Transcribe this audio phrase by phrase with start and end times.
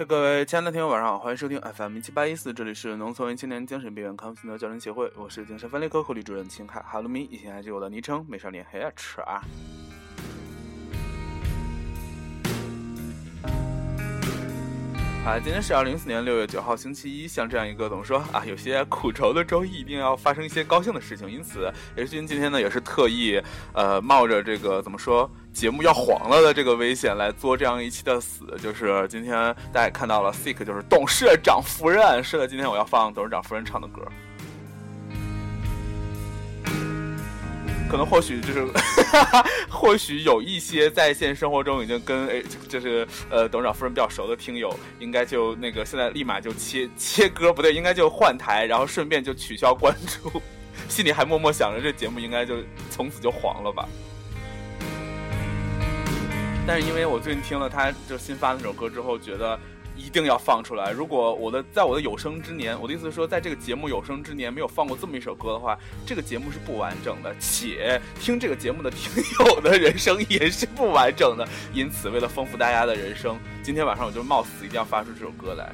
[0.00, 9.42] 嘿，各位亲爱的听友，晚上好，欢迎收听 FM 一七八一四，这里是农村青年精神病院康复心得教练协会，我是精神分裂科护理主任秦凯，哈喽咪，以前还是我的昵称美少年黑吃啊。
[15.30, 17.28] 啊，今天是二零一四年六月九号，星期一。
[17.28, 21.30] 像这样一个怎么说啊，有些苦愁的周一，一定要发生一些高兴的事情。
[21.30, 23.40] 因此，H 君今天呢也是特意，
[23.72, 28.44] 呃，冒着这个怎么说节目要黄了的这个危险来做这样一期的死。
[28.60, 29.32] 就是今天
[29.72, 32.24] 大家也看到了，Sick 就是董事长夫人。
[32.24, 34.02] 是的，今天我要放董事长夫人唱的歌。
[37.90, 38.64] 可能或许就是，
[39.68, 50.40] 或许有一些在线生活中已经跟诶，就是呃董事长夫人比较熟的听友，应该就那个现在立马就切切歌，不对，应该就换台，然后顺便就取消关注，
[50.88, 52.58] 心里还默默想着这节目应该就
[52.90, 53.88] 从此就黄了吧。
[56.64, 59.58] 但是因为我最近听了他就新发那首歌之后，觉得。
[60.00, 60.90] 一定要放出来！
[60.90, 71.46] 如果我的在我的有生之年，我的意思是说，在这个节目有生之年没有放过这么一首歌的话，这个节目是不完整的，且听这个节目的听友的人生也是不完整的。
[71.74, 75.70] 因此，为了丰富大家的人生，今天晚上我就冒死一定要发出这首歌来。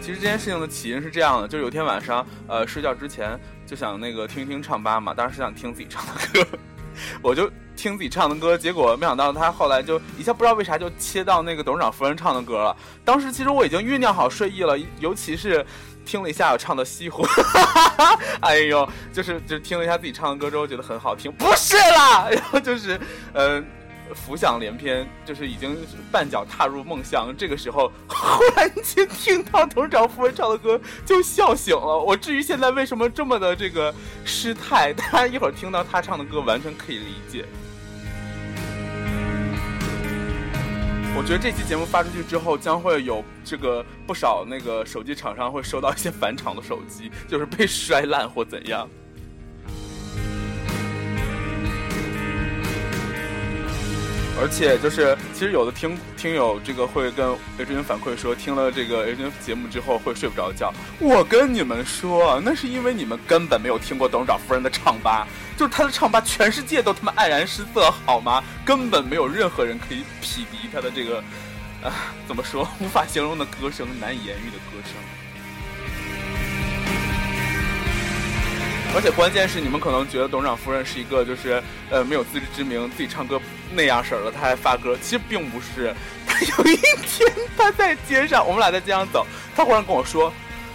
[0.00, 6.58] 其实这件事情的起因是这样的，就是有天晚上，呃，睡觉之前就想那个听一听唱吧嘛，当时想听自己唱的歌，
[7.22, 7.48] 我就。
[7.82, 12.76] 听自己唱的歌，结果没想到他后来就一下不知道为啥就切到那个董事长夫人唱的歌了。
[13.04, 15.66] 当时其实我已经酝酿好睡意了，尤其是
[16.06, 17.26] 听了一下我唱的西湖，
[18.40, 23.00] 哎呦，就是就是听了一下自己唱的歌之后觉得很好听，不是啦，然后就是
[23.32, 23.66] 嗯。
[24.14, 25.74] 浮想联翩，就是已经
[26.10, 27.34] 半脚踏入梦乡。
[27.34, 31.98] 这个时候，忽然间听到董事长夫人唱的歌，就笑醒了。
[31.98, 37.46] 我至于现在为什么这么的这个失态，大家一会儿听到他唱的歌，完全可以理解。
[41.14, 48.88] 我觉得这期节目发出去之后，将会有这个不少那个手机厂商会收到一些返厂的手机，就是被摔烂或怎样。
[54.42, 60.74] 而且就是，其实有的听听友这个会跟 H N 反馈说，听了这个 H 君节目之后会睡不着觉。
[60.98, 68.42] 我跟你们说，那是因为你们根本没有听过董事长夫人的唱吧，就是他的唱吧，全世界都他妈黯然失色，好吗？
[68.64, 71.18] 根本没有任何人可以匹敌他的这个，
[71.80, 75.21] 啊，怎么说，无法形容的歌声，难以言喻的歌声。
[78.94, 83.40] 而且关键是，你们可能觉得董事长夫人是一个就是呃没有自知之明，自己唱歌
[83.74, 84.96] 那样式儿的，他还发歌。
[85.00, 85.94] 其实并不是，
[86.26, 87.26] 他有一天
[87.56, 89.26] 他在街上，我们俩在街上走，
[89.56, 90.30] 他忽然跟我说：“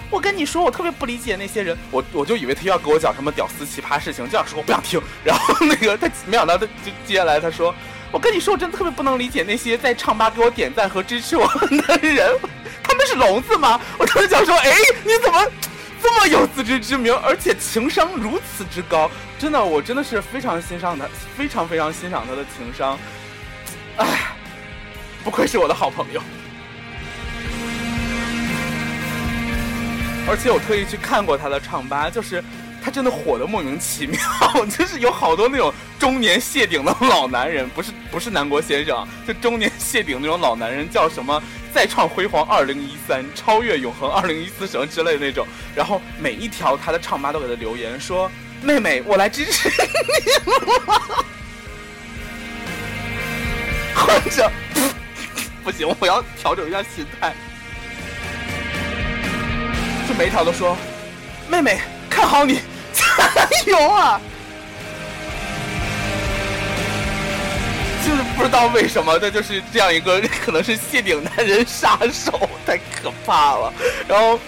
[0.09, 4.99] 我跟你说，我特别不理解那些人。”我我就以为他要给我讲什么屌丝奇葩事情，就想说我不想听。
[5.23, 7.73] 然后那个他没想到他就接下来他说
[8.11, 12.35] ：“我跟你说，我真的特别不能理解那些在唱吧给我点赞和支持我的人，
[12.81, 14.71] 他们是聋子吗？”我当时想说：“哎，
[15.03, 15.39] 你怎么？”
[16.01, 19.09] 这么有自知之明，而且情商如此之高，
[19.39, 22.97] 真的，我真的是非常欣赏他，非常非常欣赏他的情商。
[23.97, 24.35] 哎，
[25.23, 26.21] 不愧是我的好朋友。
[30.29, 32.43] 而且我特意去看过他的唱吧，就是
[32.87, 34.17] 他真的火的莫名其妙，
[34.77, 41.43] 就是有好多那种中年谢顶的老男人，不是不是南国先生，就中年谢顶那种老男人，叫什么？
[41.73, 48.31] 再创辉煌二零一三，超越永恒二零一四什么之类的那种，然后每一条他的唱吧都给他留言说
[48.63, 49.75] ：“妹妹，我来支持你。
[53.93, 54.49] ”或者，
[55.61, 57.35] 不行，我要调整一下心态，
[60.07, 60.77] 就每一条都说
[61.51, 62.61] ：“妹妹，看好你，
[63.49, 64.19] 加油啊！”
[68.07, 73.73] 就是不知道为什么，他就是这样一个， 可能是谢顶男人杀手，太可怕了。
[74.07, 74.39] 然后，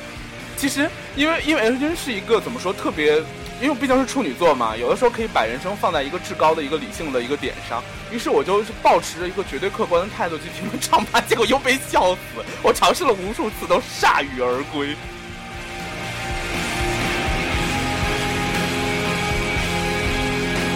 [0.56, 3.22] 其实因为因为 H 君是一个怎么说特别，
[3.62, 7.84] 因为毕竟是处女座嘛，有的时候可以把人生放在一个至高的一个理性的一个点上。
[8.12, 12.20] 于是我就是保持着一个绝对客观的态度去听唱吧，结果又被笑死。
[12.64, 14.96] 我尝试了无数次，都铩羽而归。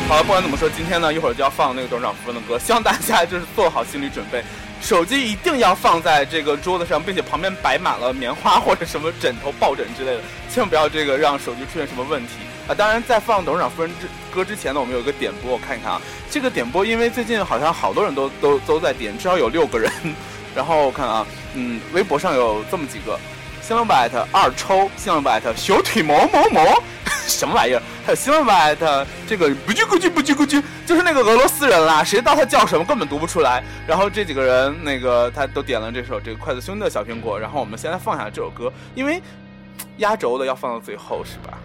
[0.08, 4.44] 好了，不管怎么说，今天呢一会儿就要放那个董事长夫人的歌，希望大家就是做好心理准备，
[4.80, 10.22] 手机一定要放在这个桌子上，并且旁边摆满了棉花或者什么枕头、抱枕之类的，
[10.52, 12.34] 千万不要这个让手机出现什么问题
[12.68, 12.76] 啊！
[12.76, 19.92] 当然，在放董事长夫人之歌之前呢，我们有一个点播，我看一看啊，这个点播因为最近好像好多人都都都在点，至少有六个人，
[20.54, 23.18] 然后我看啊，嗯，微博上有这么几个，
[23.62, 26.84] 新浪百特二抽，新浪百特小腿毛毛毛。
[27.28, 27.82] 什么玩意儿？
[28.06, 28.74] 还有新闻吧？
[28.76, 33.64] 他这个不叽咕叽不叽咕叽，就是那个俄罗斯人啦，谁知道他叫什么，根本读不出来。
[33.88, 37.40] 然后这几个人，那个他都点了这首这个筷子兄弟的小苹果。
[37.40, 39.22] 然后我们现在放下这首歌，因为
[39.98, 41.58] 压轴的要放到最后，是吧？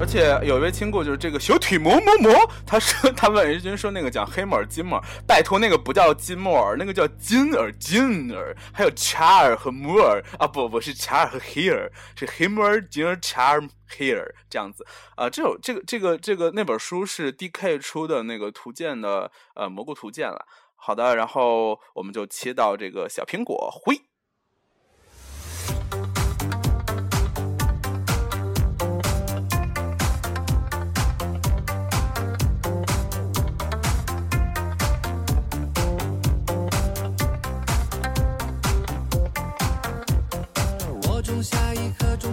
[0.00, 2.32] 而且有一位亲故，就是这个小腿磨磨磨，
[2.64, 14.86] 他说他问日军说那个讲黑木耳金木耳，拜托那个不叫金木耳，那个叫金耳金耳，还有查尔和木耳啊不不是查尔和黑尔，是黑木耳金耳查尔黑尔这样子
[15.16, 20.46] 啊，这有这个这个这个那本书是 D K 出的那个图鉴的呃蘑菇图鉴了。
[20.76, 24.00] 好的，然后我们就切到这个小苹果灰。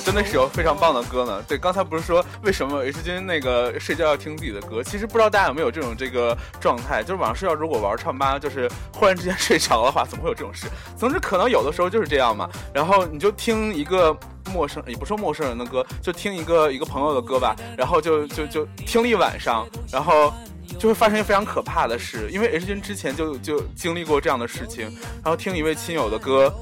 [0.00, 1.42] 真的是有非常棒的歌呢。
[1.46, 4.82] 对，刚才不是说为什么 H 君那个睡觉要听自己的歌？
[4.82, 10.66] 其实不知道大家有没有这种这个状态，就是晚上睡觉如果玩唱吧，就是忽然之间睡着的话，怎么会有这种事？
[10.96, 12.48] 总之可能有的时候就是这样嘛。
[12.72, 14.16] 然后你就听一个
[14.52, 17.54] 陌生，也不说陌生人的歌，就听一个一个朋友的歌吧。
[17.76, 20.32] 然后就就就听了一晚上，然后
[20.78, 24.84] 就会发生一个非常可怕的事，因为 H 君之前就就经历过这样的事情。
[25.22, 26.52] 然后听一位亲友的歌。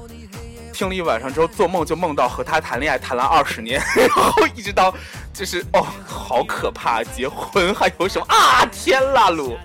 [0.79, 4.93] 听了一晚上之后，做梦就梦到和他谈恋爱，谈了二十年，然后一直到，
[5.33, 7.03] 就是哦，好可怕！
[7.03, 8.65] 结婚还有什么啊？
[8.71, 9.57] 天啦噜！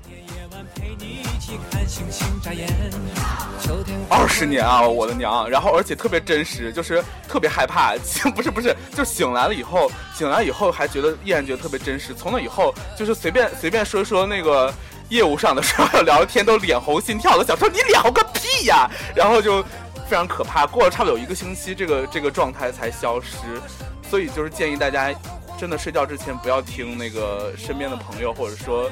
[4.11, 5.49] 二十年啊，我的娘！
[5.49, 7.95] 然后而且特别真实，就是特别害怕。
[8.35, 12.13] 不是不是，就醒来了以后，醒来以后还觉得依然觉得特别真实。
[12.13, 14.75] 从那以后，就是随便随便说说那个
[15.11, 18.91] 业务上的时候 聊天，都脸红心跳的，想说你脸红个屁呀！
[19.15, 19.65] 然后就。
[20.07, 23.61] 非常可怕，过了差不多有一个星期，这个这个状态才消失，
[24.09, 25.13] 所以就是建议大家，
[25.59, 28.91] 真的睡觉之前不要听那个身边的朋友，或者说，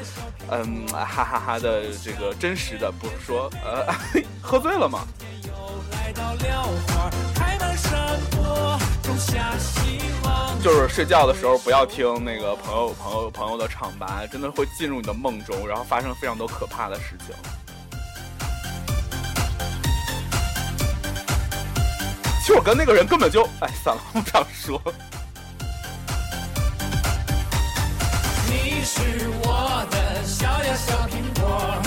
[0.50, 3.92] 嗯，哈哈哈的这个真实的，不是说呃
[4.40, 5.00] 喝醉了吗？
[10.62, 17.34] 就是睡觉的时候不要听那个朋友朋友朋友的唱吧，真的会进入你的梦中，然后发生非常多可怕的事情。
[22.42, 23.48] 其实我跟那个人根本就……
[23.60, 24.82] 哎，算了，不想说。
[28.50, 29.00] 你是
[29.44, 31.81] 我的小呀小苹果，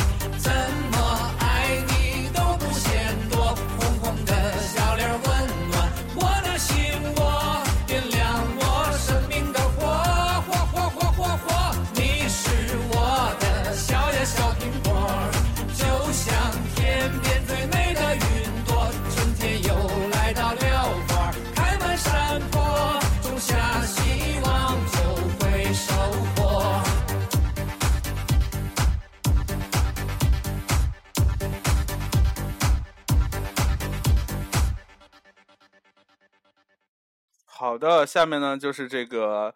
[37.58, 39.56] 好的，下面呢就是这个，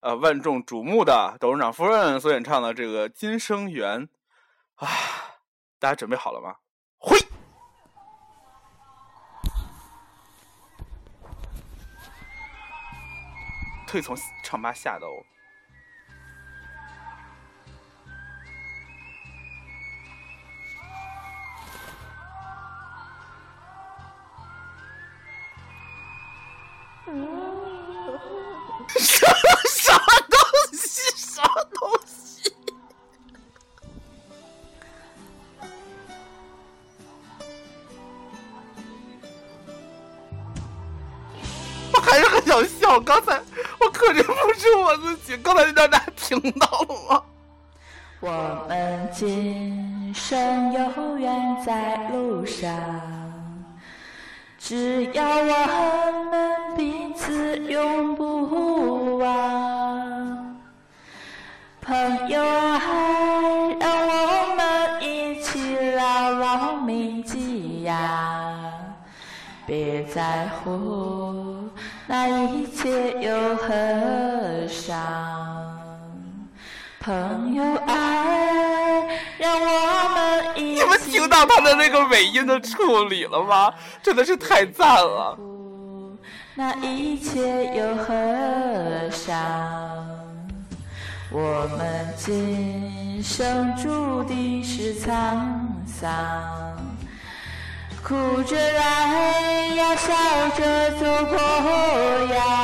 [0.00, 4.06] 呃，万众瞩目的董事长夫人所演唱的这个《今生缘》
[4.74, 4.86] 啊，
[5.78, 6.56] 大家准备好了吗？
[6.98, 7.18] 会，
[13.86, 15.06] 特意从唱吧下的
[27.20, 28.18] 哦。
[28.98, 29.26] 啥
[29.66, 29.96] 啥
[30.28, 30.38] 东
[30.72, 31.16] 西？
[31.16, 31.42] 啥
[31.72, 32.54] 东西？
[41.92, 43.00] 我还是很想笑。
[43.00, 43.40] 刚才
[43.80, 47.22] 我克制不住我自己，刚才那段大家听到了吗？
[48.20, 48.30] 我
[48.68, 52.70] 们今生有缘在路上，
[54.64, 60.56] 只要我们彼此永不忘。
[61.80, 62.80] 朋友啊，
[63.80, 68.54] 让我们一起牢牢铭记呀，
[69.66, 71.68] 别在乎
[72.06, 74.96] 那一切又何伤。
[77.00, 78.11] 朋友啊，
[81.10, 83.72] 听到他的那个尾音的处理了吗？
[84.02, 85.38] 真的是太赞了。
[86.54, 88.12] 那一切又何
[89.10, 89.38] 伤？
[91.34, 95.46] 我们今生注定是沧
[95.86, 96.12] 桑，
[98.04, 100.12] 哭着来呀，笑
[100.50, 101.38] 着走过
[102.34, 102.61] 呀，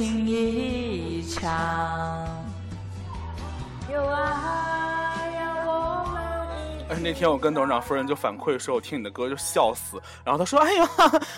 [0.00, 2.26] 情一场。
[3.92, 6.06] 有爱，让我
[6.88, 10.00] 而那天我跟董事长夫人就反馈说，我听你的歌就笑死。
[10.24, 10.88] 然后他说：“哎呀，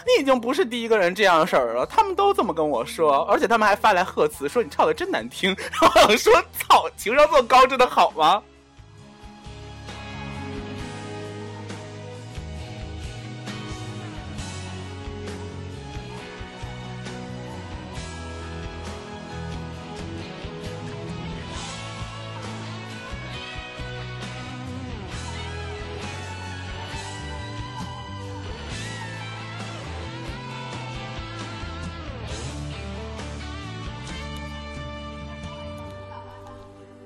[0.06, 8.40] 你已经不是第一个人这样式儿了，他们都这么跟我说，而且他们还发来贺词，说你唱的真难听。”然后说：“操，情商这么高，真的好吗？”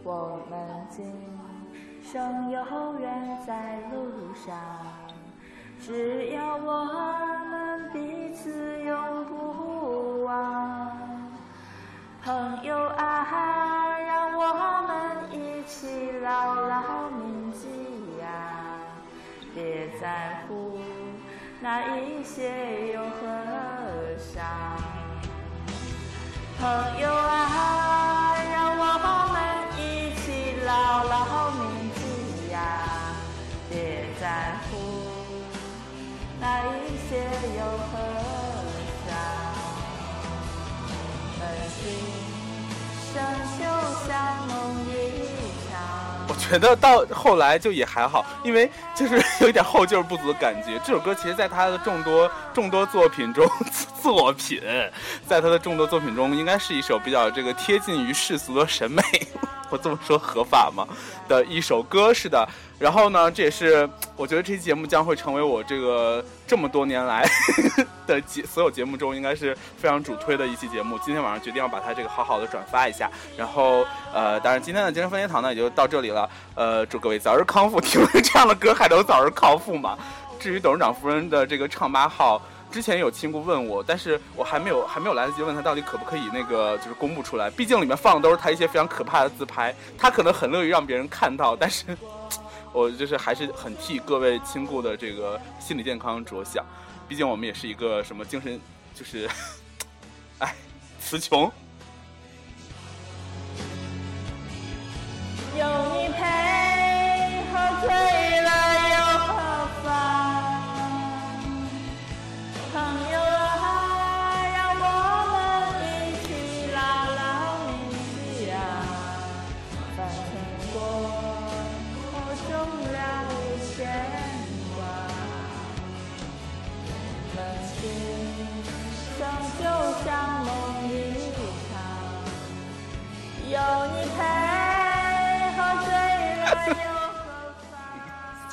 [0.08, 0.56] 我们
[0.88, 1.12] 今
[2.00, 2.60] 生有
[3.00, 4.56] 缘在路上，
[5.84, 6.84] 只要我
[7.50, 10.96] 们彼此永不忘。
[12.22, 14.92] 朋友啊，让我们
[15.32, 17.66] 一起牢牢铭记
[18.20, 18.78] 呀，
[19.52, 20.78] 别在乎
[21.60, 23.10] 那一些又何
[24.18, 24.44] 伤。
[26.60, 27.55] 朋友啊，
[37.08, 37.16] 些
[37.56, 37.60] 又
[37.90, 37.98] 何
[39.06, 39.14] 伤。
[46.28, 46.34] 我。
[46.38, 50.78] 觉得到后来就也还好，因为就是有一点后劲不足的感觉。
[50.84, 53.44] 这首歌其实，在他的众多众多作品中，
[54.00, 54.62] 作品
[55.26, 59.02] 在他的众多作品中，应该是一首比较这个贴近于世俗的审美。
[59.70, 60.86] 我这么说合法吗？
[61.28, 62.48] 的一首歌是的。
[62.78, 67.26] 然后呢，这也是我觉得这期节目将会成为我这个这么多年来
[68.06, 70.98] 的节所有节目中，应该是非常主推的一期节目。
[70.98, 73.10] 今天晚上决定要把它这个好好的转发一下。
[73.34, 76.28] 然后呃，当然今天的精神分裂堂呢也就到这里了。
[76.54, 77.80] 呃，祝各位早日康复。
[77.80, 79.96] 听了这样的歌还能早日康复吗？
[80.38, 82.40] 至于董事长夫人的这个唱吧号。
[82.76, 91.86] 之前有亲故问我，但是我还没有还没有来得及问他到底可不可以那个就是公布出来，毕竟里面放的都是他一些非常可怕的自拍，他可能很乐于让别人看到，但是
[92.74, 96.62] 我就是还是很替各位亲故的这个心理健康着想，
[97.08, 98.60] 毕竟我们也是一个什么精神
[98.94, 99.26] 就是，
[100.38, 100.54] 哎，
[101.00, 101.50] 词穷。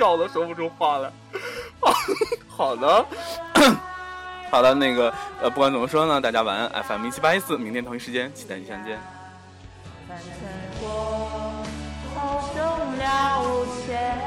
[0.03, 1.09] 笑的说不出话来。
[2.49, 3.05] 好的，
[4.51, 6.69] 好的，那个呃，不管怎么说呢，大家晚安。
[6.83, 8.99] FM 一七八一四，明天同一时间期待你相见。
[10.05, 10.27] 翻腾
[10.81, 11.63] 过
[12.13, 12.61] 后终
[12.97, 14.19] 了无牵